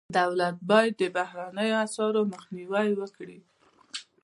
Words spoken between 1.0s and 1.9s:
د بهرنیو